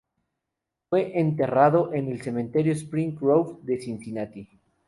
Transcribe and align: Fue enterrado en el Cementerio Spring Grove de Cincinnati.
Fue 0.89 1.19
enterrado 1.19 1.93
en 1.93 2.07
el 2.11 2.23
Cementerio 2.23 2.73
Spring 2.73 3.15
Grove 3.15 3.59
de 3.61 3.79
Cincinnati. 3.79 4.49